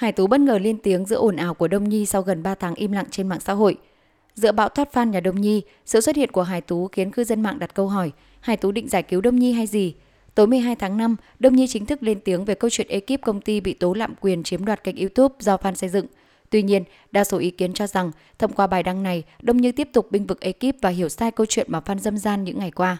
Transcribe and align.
Hải 0.00 0.12
Tú 0.12 0.26
bất 0.26 0.40
ngờ 0.40 0.58
lên 0.58 0.78
tiếng 0.78 1.04
giữa 1.04 1.16
ồn 1.16 1.36
ào 1.36 1.54
của 1.54 1.68
Đông 1.68 1.88
Nhi 1.88 2.06
sau 2.06 2.22
gần 2.22 2.42
3 2.42 2.54
tháng 2.54 2.74
im 2.74 2.92
lặng 2.92 3.06
trên 3.10 3.28
mạng 3.28 3.40
xã 3.40 3.52
hội. 3.52 3.76
Giữa 4.34 4.52
bão 4.52 4.68
thoát 4.68 4.88
fan 4.92 5.10
nhà 5.10 5.20
Đông 5.20 5.40
Nhi, 5.40 5.62
sự 5.86 6.00
xuất 6.00 6.16
hiện 6.16 6.32
của 6.32 6.42
Hải 6.42 6.60
Tú 6.60 6.88
khiến 6.88 7.10
cư 7.10 7.24
dân 7.24 7.42
mạng 7.42 7.58
đặt 7.58 7.74
câu 7.74 7.88
hỏi 7.88 8.12
Hải 8.40 8.56
Tú 8.56 8.72
định 8.72 8.88
giải 8.88 9.02
cứu 9.02 9.20
Đông 9.20 9.36
Nhi 9.36 9.52
hay 9.52 9.66
gì? 9.66 9.94
Tối 10.34 10.46
12 10.46 10.76
tháng 10.76 10.96
5, 10.96 11.16
Đông 11.38 11.56
Nhi 11.56 11.66
chính 11.66 11.86
thức 11.86 12.02
lên 12.02 12.20
tiếng 12.20 12.44
về 12.44 12.54
câu 12.54 12.70
chuyện 12.70 12.88
ekip 12.88 13.22
công 13.22 13.40
ty 13.40 13.60
bị 13.60 13.74
tố 13.74 13.94
lạm 13.94 14.14
quyền 14.20 14.42
chiếm 14.42 14.64
đoạt 14.64 14.84
kênh 14.84 14.96
YouTube 14.96 15.34
do 15.38 15.56
fan 15.56 15.74
xây 15.74 15.88
dựng. 15.88 16.06
Tuy 16.50 16.62
nhiên, 16.62 16.84
đa 17.12 17.24
số 17.24 17.38
ý 17.38 17.50
kiến 17.50 17.72
cho 17.72 17.86
rằng 17.86 18.10
thông 18.38 18.52
qua 18.52 18.66
bài 18.66 18.82
đăng 18.82 19.02
này, 19.02 19.22
Đông 19.42 19.56
Như 19.56 19.72
tiếp 19.72 19.88
tục 19.92 20.10
binh 20.10 20.26
vực 20.26 20.40
ekip 20.40 20.76
và 20.82 20.88
hiểu 20.88 21.08
sai 21.08 21.30
câu 21.30 21.46
chuyện 21.46 21.66
mà 21.70 21.80
fan 21.80 21.98
dâm 21.98 22.18
gian 22.18 22.44
những 22.44 22.58
ngày 22.58 22.70
qua. 22.70 22.98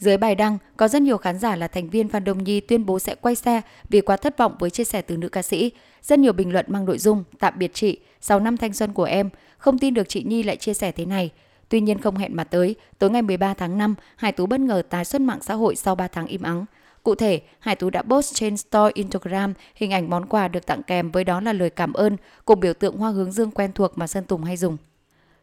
Dưới 0.00 0.16
bài 0.16 0.34
đăng, 0.34 0.58
có 0.76 0.88
rất 0.88 1.02
nhiều 1.02 1.16
khán 1.16 1.38
giả 1.38 1.56
là 1.56 1.68
thành 1.68 1.90
viên 1.90 2.08
Phan 2.08 2.24
Đông 2.24 2.44
Nhi 2.44 2.60
tuyên 2.60 2.86
bố 2.86 2.98
sẽ 2.98 3.14
quay 3.14 3.34
xe 3.34 3.60
vì 3.88 4.00
quá 4.00 4.16
thất 4.16 4.38
vọng 4.38 4.56
với 4.58 4.70
chia 4.70 4.84
sẻ 4.84 5.02
từ 5.02 5.16
nữ 5.16 5.28
ca 5.28 5.42
sĩ. 5.42 5.72
Rất 6.02 6.18
nhiều 6.18 6.32
bình 6.32 6.52
luận 6.52 6.66
mang 6.68 6.84
nội 6.84 6.98
dung 6.98 7.24
tạm 7.38 7.54
biệt 7.56 7.70
chị, 7.74 7.98
sau 8.20 8.40
năm 8.40 8.56
thanh 8.56 8.72
xuân 8.72 8.92
của 8.92 9.04
em, 9.04 9.30
không 9.58 9.78
tin 9.78 9.94
được 9.94 10.08
chị 10.08 10.22
Nhi 10.22 10.42
lại 10.42 10.56
chia 10.56 10.74
sẻ 10.74 10.92
thế 10.92 11.04
này. 11.04 11.30
Tuy 11.68 11.80
nhiên 11.80 11.98
không 11.98 12.16
hẹn 12.16 12.36
mà 12.36 12.44
tới, 12.44 12.74
tối 12.98 13.10
ngày 13.10 13.22
13 13.22 13.54
tháng 13.54 13.78
5, 13.78 13.94
Hải 14.16 14.32
Tú 14.32 14.46
bất 14.46 14.60
ngờ 14.60 14.82
tái 14.90 15.04
xuất 15.04 15.22
mạng 15.22 15.38
xã 15.42 15.54
hội 15.54 15.76
sau 15.76 15.94
3 15.94 16.08
tháng 16.08 16.26
im 16.26 16.42
ắng. 16.42 16.64
Cụ 17.02 17.14
thể, 17.14 17.40
Hải 17.58 17.76
Tú 17.76 17.90
đã 17.90 18.02
post 18.02 18.34
trên 18.34 18.56
Store 18.56 18.90
Instagram 18.94 19.54
hình 19.74 19.90
ảnh 19.90 20.10
món 20.10 20.26
quà 20.26 20.48
được 20.48 20.66
tặng 20.66 20.82
kèm 20.82 21.10
với 21.10 21.24
đó 21.24 21.40
là 21.40 21.52
lời 21.52 21.70
cảm 21.70 21.92
ơn 21.92 22.16
cùng 22.44 22.60
biểu 22.60 22.74
tượng 22.74 22.96
hoa 22.96 23.10
hướng 23.10 23.32
dương 23.32 23.50
quen 23.50 23.72
thuộc 23.72 23.98
mà 23.98 24.06
Sơn 24.06 24.24
Tùng 24.24 24.44
hay 24.44 24.56
dùng. 24.56 24.76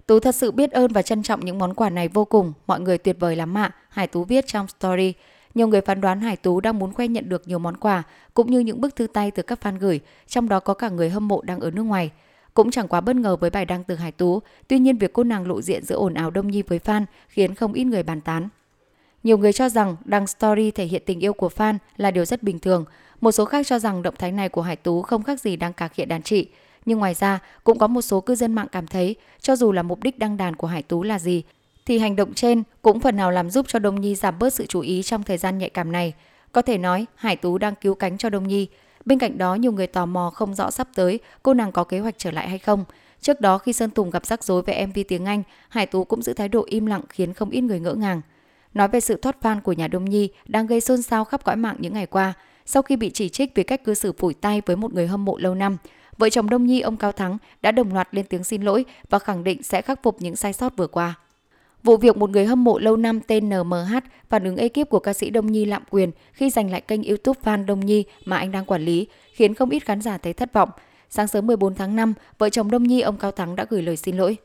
Tú 0.08 0.20
thật 0.20 0.36
sự 0.36 0.52
biết 0.52 0.72
ơn 0.72 0.92
và 0.92 1.02
trân 1.02 1.24
trọng 1.24 1.40
những 1.40 1.58
món 1.58 1.74
quà 1.74 1.90
này 1.90 2.08
vô 2.08 2.26
cùng, 2.26 2.54
mọi 2.68 2.80
người 2.80 2.98
tuyệt 2.98 3.18
vời 3.20 3.36
lắm 3.36 3.58
ạ, 3.58 3.72
Hải 3.90 4.08
Tú 4.08 4.24
viết 4.24 4.48
trong 4.48 4.68
story. 4.68 5.14
Nhiều 5.54 5.68
người 5.68 5.82
phán 5.82 6.02
đoán 6.02 6.22
Hải 6.22 6.36
Tú 6.36 6.60
đang 6.60 6.80
muốn 6.80 6.94
khoe 6.94 7.08
nhận 7.08 7.30
được 7.30 7.48
nhiều 7.48 7.60
món 7.60 7.78
quà, 7.78 8.04
cũng 8.34 8.52
như 8.52 8.60
những 8.60 8.82
bức 8.82 8.96
thư 8.96 9.08
tay 9.08 9.32
từ 9.32 9.44
các 9.44 9.60
fan 9.62 9.78
gửi, 9.80 10.00
trong 10.28 10.50
đó 10.50 10.60
có 10.60 10.74
cả 10.74 10.90
người 10.90 11.10
hâm 11.10 11.28
mộ 11.28 11.42
đang 11.42 11.60
ở 11.60 11.72
nước 11.72 11.84
ngoài. 11.84 12.12
Cũng 12.54 12.72
chẳng 12.72 12.88
quá 12.88 13.02
bất 13.02 13.16
ngờ 13.16 13.36
với 13.36 13.50
bài 13.50 13.66
đăng 13.66 13.84
từ 13.84 13.96
Hải 13.96 14.12
Tú, 14.12 14.40
tuy 14.68 14.80
nhiên 14.80 14.98
việc 14.98 15.14
cô 15.14 15.24
nàng 15.24 15.48
lộ 15.48 15.62
diện 15.62 15.84
giữa 15.84 15.96
ồn 15.96 16.14
ào 16.14 16.32
đông 16.32 16.52
nhi 16.52 16.62
với 16.62 16.80
fan 16.80 17.06
khiến 17.28 17.56
không 17.56 17.74
ít 17.74 17.84
người 17.84 18.04
bàn 18.04 18.22
tán. 18.22 18.50
Nhiều 19.24 19.38
người 19.38 19.54
cho 19.54 19.70
rằng 19.70 19.96
đăng 20.06 20.28
story 20.28 20.72
thể 20.72 20.86
hiện 20.86 21.02
tình 21.06 21.20
yêu 21.20 21.34
của 21.34 21.50
fan 21.56 21.78
là 21.98 22.12
điều 22.12 22.26
rất 22.26 22.44
bình 22.44 22.60
thường. 22.60 22.86
Một 23.22 23.32
số 23.32 23.46
khác 23.46 23.68
cho 23.68 23.80
rằng 23.80 24.02
động 24.02 24.16
thái 24.20 24.32
này 24.32 24.50
của 24.50 24.62
Hải 24.62 24.76
Tú 24.76 25.02
không 25.02 25.24
khác 25.24 25.42
gì 25.42 25.56
đang 25.56 25.74
cạc 25.74 25.96
hiện 25.96 26.08
đàn 26.08 26.22
chị. 26.22 26.48
Nhưng 26.88 27.00
ngoài 27.00 27.14
ra, 27.14 27.40
cũng 27.64 27.80
có 27.80 27.88
một 27.88 28.02
số 28.02 28.22
cư 28.22 28.36
dân 28.36 28.54
mạng 28.54 28.68
cảm 28.72 28.88
thấy, 28.88 29.16
cho 29.42 29.56
dù 29.56 29.72
là 29.72 29.84
mục 29.84 30.04
đích 30.04 30.20
đăng 30.20 30.38
đàn 30.38 30.56
của 30.56 30.68
Hải 30.68 30.84
Tú 30.84 31.04
là 31.04 31.20
gì, 31.20 31.44
thì 31.86 32.00
hành 32.00 32.16
động 32.16 32.34
trên 32.34 32.64
cũng 32.82 33.00
phần 33.00 33.16
nào 33.16 33.32
làm 33.32 33.50
giúp 33.50 33.66
cho 33.70 33.80
Đông 33.80 34.02
Nhi 34.02 34.16
giảm 34.16 34.40
bớt 34.40 34.54
sự 34.54 34.66
chú 34.66 34.80
ý 34.80 35.04
trong 35.04 35.24
thời 35.24 35.38
gian 35.38 35.58
nhạy 35.58 35.70
cảm 35.70 35.92
này. 35.92 36.14
Có 36.52 36.62
thể 36.62 36.78
nói, 36.78 37.06
Hải 37.16 37.36
Tú 37.36 37.58
đang 37.58 37.76
cứu 37.76 37.96
cánh 37.96 38.18
cho 38.18 38.30
Đông 38.30 38.48
Nhi. 38.48 38.68
Bên 39.06 39.20
cạnh 39.20 39.38
đó, 39.38 39.56
nhiều 39.56 39.72
người 39.72 39.88
tò 39.88 40.06
mò 40.06 40.30
không 40.30 40.56
rõ 40.56 40.72
sắp 40.72 40.88
tới 40.96 41.20
cô 41.44 41.54
nàng 41.54 41.72
có 41.72 41.84
kế 41.84 42.00
hoạch 42.00 42.16
trở 42.18 42.32
lại 42.32 42.50
hay 42.50 42.58
không. 42.58 42.86
Trước 43.22 43.42
đó 43.42 43.58
khi 43.58 43.74
Sơn 43.74 43.90
Tùng 43.90 44.10
gặp 44.10 44.26
rắc 44.26 44.44
rối 44.44 44.62
về 44.62 44.86
MV 44.86 45.00
tiếng 45.08 45.26
Anh, 45.26 45.44
Hải 45.70 45.86
Tú 45.86 46.04
cũng 46.04 46.22
giữ 46.22 46.34
thái 46.34 46.48
độ 46.48 46.66
im 46.68 46.86
lặng 46.86 47.02
khiến 47.10 47.34
không 47.34 47.50
ít 47.50 47.62
người 47.62 47.80
ngỡ 47.80 47.94
ngàng. 47.94 48.22
Nói 48.74 48.88
về 48.88 49.00
sự 49.00 49.16
thoát 49.22 49.36
fan 49.42 49.62
của 49.62 49.74
nhà 49.74 49.88
Đông 49.88 50.06
Nhi 50.06 50.30
đang 50.46 50.68
gây 50.68 50.82
xôn 50.82 51.02
xao 51.02 51.26
khắp 51.26 51.44
cõi 51.44 51.56
mạng 51.56 51.76
những 51.80 51.94
ngày 51.94 52.06
qua, 52.06 52.34
sau 52.66 52.84
khi 52.84 52.96
bị 52.96 53.10
chỉ 53.10 53.30
trích 53.30 53.52
vì 53.56 53.64
cách 53.64 53.84
cư 53.84 53.94
xử 53.94 54.12
phủi 54.12 54.34
tay 54.34 54.62
với 54.66 54.76
một 54.76 54.94
người 54.94 55.08
hâm 55.08 55.26
mộ 55.26 55.38
lâu 55.38 55.56
năm, 55.56 55.78
vợ 56.18 56.30
chồng 56.30 56.50
Đông 56.50 56.66
Nhi 56.66 56.82
ông 56.82 56.98
Cao 56.98 57.12
Thắng 57.12 57.38
đã 57.62 57.72
đồng 57.72 57.94
loạt 57.94 58.08
lên 58.12 58.26
tiếng 58.30 58.44
xin 58.44 58.62
lỗi 58.62 58.86
và 59.10 59.20
khẳng 59.20 59.44
định 59.44 59.64
sẽ 59.64 59.82
khắc 59.82 60.04
phục 60.04 60.22
những 60.22 60.36
sai 60.36 60.54
sót 60.54 60.78
vừa 60.78 60.88
qua. 60.88 61.16
Vụ 61.84 61.98
việc 61.98 62.18
một 62.18 62.30
người 62.30 62.46
hâm 62.46 62.64
mộ 62.64 62.80
lâu 62.80 62.98
năm 62.98 63.20
tên 63.28 63.50
NMH 63.50 64.00
phản 64.30 64.44
ứng 64.44 64.56
ekip 64.56 64.90
của 64.90 65.00
ca 65.00 65.14
sĩ 65.14 65.30
Đông 65.30 65.52
Nhi 65.52 65.66
lạm 65.66 65.84
quyền 65.90 66.12
khi 66.34 66.50
giành 66.50 66.72
lại 66.72 66.82
kênh 66.82 67.04
YouTube 67.04 67.40
fan 67.44 67.66
Đông 67.66 67.80
Nhi 67.80 68.04
mà 68.26 68.38
anh 68.38 68.52
đang 68.52 68.66
quản 68.66 68.86
lý, 68.86 69.08
khiến 69.34 69.54
không 69.54 69.70
ít 69.70 69.86
khán 69.86 70.02
giả 70.02 70.18
thấy 70.18 70.34
thất 70.34 70.54
vọng. 70.54 70.70
Sáng 71.10 71.28
sớm 71.28 71.48
14 71.48 71.76
tháng 71.76 71.96
5, 71.96 72.14
vợ 72.38 72.50
chồng 72.50 72.72
Đông 72.72 72.84
Nhi 72.84 73.02
ông 73.02 73.18
Cao 73.18 73.32
Thắng 73.32 73.56
đã 73.56 73.66
gửi 73.70 73.82
lời 73.82 73.98
xin 73.98 74.18
lỗi. 74.18 74.38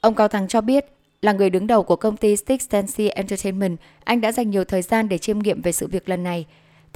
Ông 0.00 0.14
Cao 0.14 0.28
Thắng 0.28 0.48
cho 0.48 0.60
biết, 0.60 0.84
là 1.22 1.32
người 1.32 1.50
đứng 1.50 1.66
đầu 1.66 1.82
của 1.82 1.96
công 1.96 2.16
ty 2.16 2.36
Stick 2.36 2.62
Stancy 2.62 3.08
Entertainment, 3.08 3.76
anh 4.04 4.20
đã 4.20 4.32
dành 4.32 4.50
nhiều 4.50 4.64
thời 4.64 4.82
gian 4.82 5.08
để 5.08 5.18
chiêm 5.18 5.38
nghiệm 5.38 5.62
về 5.62 5.72
sự 5.72 5.86
việc 5.86 6.08
lần 6.08 6.22
này. 6.22 6.46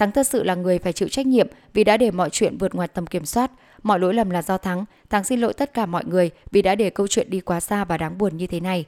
Thắng 0.00 0.12
thật 0.12 0.26
sự 0.26 0.42
là 0.42 0.54
người 0.54 0.78
phải 0.78 0.92
chịu 0.92 1.08
trách 1.08 1.26
nhiệm 1.26 1.48
vì 1.72 1.84
đã 1.84 1.96
để 1.96 2.10
mọi 2.10 2.30
chuyện 2.30 2.58
vượt 2.58 2.74
ngoài 2.74 2.88
tầm 2.88 3.06
kiểm 3.06 3.26
soát. 3.26 3.50
Mọi 3.82 3.98
lỗi 3.98 4.14
lầm 4.14 4.30
là 4.30 4.42
do 4.42 4.58
Thắng. 4.58 4.84
Thắng 5.10 5.24
xin 5.24 5.40
lỗi 5.40 5.52
tất 5.52 5.74
cả 5.74 5.86
mọi 5.86 6.04
người 6.04 6.30
vì 6.50 6.62
đã 6.62 6.74
để 6.74 6.90
câu 6.90 7.06
chuyện 7.06 7.30
đi 7.30 7.40
quá 7.40 7.60
xa 7.60 7.84
và 7.84 7.98
đáng 7.98 8.18
buồn 8.18 8.36
như 8.36 8.46
thế 8.46 8.60
này. 8.60 8.84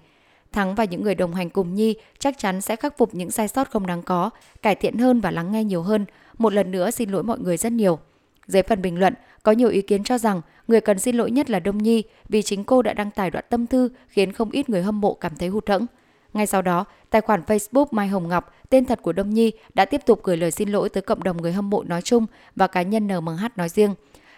Thắng 0.53 0.75
và 0.75 0.85
những 0.85 1.03
người 1.03 1.15
đồng 1.15 1.35
hành 1.35 1.51
cùng 1.51 1.75
Nhi 1.75 1.95
chắc 2.19 2.39
chắn 2.39 2.61
sẽ 2.61 2.77
khắc 2.77 2.99
phục 2.99 3.15
những 3.15 3.31
sai 3.31 3.49
sót 3.49 3.71
không 3.71 3.87
đáng 3.87 4.03
có, 4.03 4.31
cải 4.63 4.75
thiện 4.75 4.99
hơn 4.99 5.21
và 5.21 5.31
lắng 5.31 5.53
nghe 5.53 5.65
nhiều 5.65 5.83
hơn. 5.83 6.05
Một 6.39 6.53
lần 6.53 6.71
nữa 6.71 6.91
xin 6.91 7.11
lỗi 7.11 7.23
mọi 7.23 7.39
người 7.39 7.57
rất 7.57 7.73
nhiều. 7.73 7.99
Dưới 8.47 8.63
phần 8.63 8.83
bình 8.83 8.99
luận, 8.99 9.15
có 9.43 9.53
nhiều 9.53 9.69
ý 9.69 9.83
kiến 9.83 10.05
cho 10.05 10.19
rằng 10.19 10.41
người 10.69 10.81
cần 10.81 10.99
xin 10.99 11.17
lỗi 11.17 11.31
nhất 11.31 11.51
là 11.51 11.61
Đông 11.61 11.79
Nhi 11.79 12.03
vì 12.29 12.43
chính 12.43 12.65
cô 12.65 12.83
đã 12.83 12.93
đăng 12.93 13.11
tải 13.11 13.31
đoạn 13.31 13.45
tâm 13.49 13.67
thư 13.67 13.89
khiến 14.09 14.33
không 14.33 14.51
ít 14.51 14.71
người 14.71 14.83
hâm 14.83 15.01
mộ 15.01 15.15
cảm 15.15 15.37
thấy 15.37 15.49
hụt 15.49 15.69
hẫng. 15.69 15.87
Ngay 16.35 16.47
sau 16.47 16.63
đó, 16.63 16.85
tài 17.11 17.21
khoản 17.21 17.43
Facebook 17.43 17.87
Mai 17.91 18.09
Hồng 18.09 18.29
Ngọc, 18.29 18.55
tên 18.71 18.85
thật 18.85 19.03
của 19.03 19.13
Đông 19.13 19.31
Nhi, 19.31 19.53
đã 19.75 19.85
tiếp 19.85 20.01
tục 20.07 20.21
gửi 20.23 20.37
lời 20.37 20.51
xin 20.51 20.69
lỗi 20.69 20.89
tới 20.89 21.03
cộng 21.03 21.23
đồng 21.23 21.37
người 21.37 21.53
hâm 21.53 21.71
mộ 21.71 21.83
nói 21.83 22.03
chung 22.03 22.27
và 22.57 22.67
cá 22.67 22.83
nhân 22.83 23.07
NMH 23.07 23.43
nói 23.57 23.69
riêng. 23.69 23.95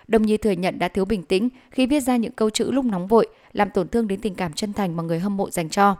Đông 0.08 0.22
Nhi 0.22 0.36
thừa 0.36 0.50
nhận 0.50 0.78
đã 0.78 0.88
thiếu 0.88 1.04
bình 1.04 1.22
tĩnh 1.22 1.48
khi 1.70 1.86
viết 1.86 2.00
ra 2.00 2.16
những 2.16 2.32
câu 2.32 2.50
chữ 2.50 2.70
lúc 2.70 2.84
nóng 2.84 3.06
vội, 3.06 3.26
làm 3.52 3.70
tổn 3.70 3.88
thương 3.88 4.08
đến 4.08 4.20
tình 4.20 4.34
cảm 4.34 4.52
chân 4.52 4.72
thành 4.72 4.96
mà 4.96 5.02
người 5.02 5.18
hâm 5.18 5.36
mộ 5.36 5.50
dành 5.50 5.68
cho. 5.68 5.96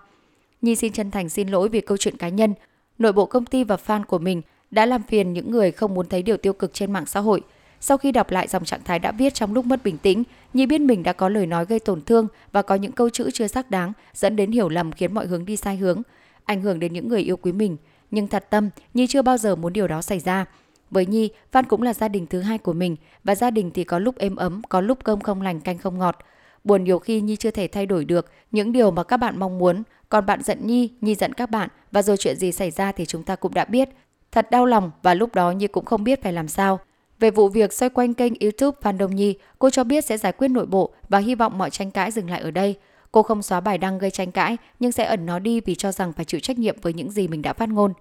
Nhi 0.63 0.77
xin 0.77 0.93
chân 0.93 1.11
thành 1.11 1.29
xin 1.29 1.49
lỗi 1.49 1.69
vì 1.69 1.81
câu 1.81 1.97
chuyện 1.97 2.17
cá 2.17 2.29
nhân, 2.29 2.55
nội 2.99 3.13
bộ 3.13 3.27
công 3.27 3.45
ty 3.45 3.65
và 3.65 3.77
fan 3.87 4.05
của 4.05 4.19
mình 4.19 4.43
đã 4.71 4.87
làm 4.87 5.03
phiền 5.03 5.33
những 5.33 5.51
người 5.51 5.73
không 5.73 5.95
muốn 5.95 6.09
thấy 6.09 6.23
điều 6.23 6.37
tiêu 6.37 6.53
cực 6.53 6.75
trên 6.75 6.93
mạng 6.93 7.07
xã 7.07 7.21
hội. 7.21 7.43
Sau 7.87 7.99
khi 7.99 8.13
đọc 8.13 8.31
lại 8.31 8.49
dòng 8.49 8.65
trạng 8.65 8.85
thái 8.85 8.99
đã 8.99 9.13
viết 9.13 9.35
trong 9.35 9.55
lúc 9.55 9.67
mất 9.67 9.85
bình 9.85 9.99
tĩnh, 9.99 10.25
Nhi 10.53 10.67
biết 10.67 10.81
mình 10.81 11.03
đã 11.03 11.13
có 11.13 11.29
lời 11.29 11.47
nói 11.47 11.67
gây 11.67 11.81
tổn 11.81 12.01
thương 12.01 12.29
và 12.53 12.63
có 12.63 12.75
những 12.75 12.93
câu 12.93 13.11
chữ 13.11 13.31
chưa 13.31 13.47
xác 13.47 13.71
đáng 13.71 13.93
dẫn 14.15 14.37
đến 14.37 14.53
hiểu 14.53 14.69
lầm 14.69 14.93
khiến 14.93 15.15
mọi 15.15 15.27
hướng 15.27 15.45
đi 15.45 15.57
sai 15.57 15.77
hướng, 15.77 16.03
ảnh 16.45 16.63
hưởng 16.63 16.81
đến 16.81 16.93
những 16.93 17.09
người 17.09 17.21
yêu 17.21 17.37
quý 17.37 17.53
mình. 17.53 17.77
Nhưng 18.11 18.29
thật 18.29 18.47
tâm, 18.51 18.71
Nhi 18.95 19.07
chưa 19.07 19.23
bao 19.23 19.37
giờ 19.37 19.57
muốn 19.57 19.73
điều 19.73 19.89
đó 19.89 20.03
xảy 20.03 20.19
ra. 20.19 20.45
Với 20.91 21.07
Nhi, 21.07 21.31
Phan 21.53 21.65
cũng 21.65 21.83
là 21.83 21.95
gia 21.95 22.09
đình 22.09 22.27
thứ 22.27 22.41
hai 22.41 22.59
của 22.59 22.73
mình 22.73 22.97
và 23.25 23.35
gia 23.35 23.51
đình 23.51 23.71
thì 23.71 23.85
có 23.85 23.99
lúc 23.99 24.19
êm 24.19 24.37
ấm, 24.37 24.63
có 24.69 24.81
lúc 24.81 25.05
cơm 25.05 25.21
không 25.21 25.43
lành 25.43 25.61
canh 25.61 25.79
không 25.79 25.99
ngọt. 25.99 26.19
Buồn 26.65 26.85
nhiều 26.85 26.99
khi 26.99 27.21
Nhi 27.21 27.37
chưa 27.37 27.51
thể 27.51 27.67
thay 27.67 27.87
đổi 27.87 28.05
được 28.05 28.31
những 28.51 28.73
điều 28.73 28.91
mà 28.91 29.05
các 29.05 29.17
bạn 29.17 29.39
mong 29.39 29.59
muốn, 29.59 29.83
còn 30.09 30.27
bạn 30.27 30.43
giận 30.43 30.67
Nhi, 30.67 30.91
Nhi 31.01 31.15
giận 31.15 31.33
các 31.33 31.51
bạn 31.51 31.69
và 31.93 32.03
rồi 32.03 32.17
chuyện 32.17 32.37
gì 32.37 32.53
xảy 32.53 32.71
ra 32.71 32.93
thì 32.93 33.07
chúng 33.07 33.23
ta 33.23 33.37
cũng 33.37 33.55
đã 33.55 33.65
biết. 33.65 33.89
Thật 34.33 34.51
đau 34.51 34.67
lòng 34.67 34.91
và 35.03 35.15
lúc 35.15 35.35
đó 35.35 35.51
Nhi 35.51 35.67
cũng 35.67 35.85
không 35.85 36.05
biết 36.05 36.23
phải 36.23 36.33
làm 36.33 36.49
sao. 36.49 36.81
Về 37.21 37.31
vụ 37.31 37.49
việc 37.49 37.73
xoay 37.73 37.91
quanh 37.91 38.15
kênh 38.15 38.33
YouTube 38.41 38.79
Phan 38.83 38.99
Đông 38.99 39.15
Nhi, 39.15 39.35
cô 39.59 39.71
cho 39.71 39.85
biết 39.85 40.05
sẽ 40.05 40.17
giải 40.17 40.33
quyết 40.33 40.49
nội 40.49 40.67
bộ 40.67 40.95
và 41.09 41.19
hy 41.19 41.35
vọng 41.35 41.59
mọi 41.59 41.71
tranh 41.71 41.91
cãi 41.91 42.11
dừng 42.11 42.31
lại 42.31 42.41
ở 42.41 42.51
đây. 42.51 42.75
Cô 43.13 43.23
không 43.23 43.43
xóa 43.43 43.61
bài 43.61 43.79
đăng 43.79 43.99
gây 43.99 44.11
tranh 44.11 44.33
cãi 44.33 44.57
nhưng 44.81 44.93
sẽ 44.93 45.05
ẩn 45.05 45.27
nó 45.27 45.39
đi 45.39 45.61
vì 45.61 45.75
cho 45.75 45.93
rằng 45.93 46.13
phải 46.13 46.25
chịu 46.25 46.41
trách 46.41 46.59
nhiệm 46.59 46.77
với 46.83 46.93
những 46.93 47.11
gì 47.11 47.29
mình 47.29 47.43
đã 47.43 47.53
phát 47.53 47.69
ngôn. 47.69 47.93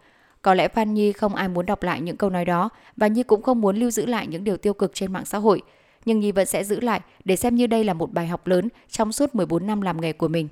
Có 0.41 0.53
lẽ 0.53 0.67
Phan 0.67 0.93
Nhi 0.93 1.11
không 1.11 1.35
ai 1.35 1.47
muốn 1.47 1.65
đọc 1.65 1.83
lại 1.83 2.01
những 2.01 2.17
câu 2.17 2.29
nói 2.29 2.45
đó 2.45 2.69
và 2.97 3.07
Nhi 3.07 3.23
cũng 3.23 3.41
không 3.41 3.61
muốn 3.61 3.77
lưu 3.77 3.91
giữ 3.91 4.05
lại 4.05 4.27
những 4.27 4.43
điều 4.43 4.57
tiêu 4.57 4.73
cực 4.73 4.91
trên 4.93 5.13
mạng 5.13 5.25
xã 5.25 5.37
hội. 5.37 5.61
Nhưng 6.05 6.19
Nhi 6.19 6.31
vẫn 6.31 6.45
sẽ 6.45 6.63
giữ 6.63 6.79
lại 6.79 7.01
để 7.25 7.35
xem 7.35 7.55
như 7.55 7.67
đây 7.67 7.83
là 7.83 7.93
một 7.93 8.11
bài 8.11 8.27
học 8.27 8.47
lớn 8.47 8.69
trong 8.89 9.11
suốt 9.11 9.35
14 9.35 9.67
năm 9.67 9.81
làm 9.81 10.01
nghề 10.01 10.13
của 10.13 10.27
mình. 10.27 10.47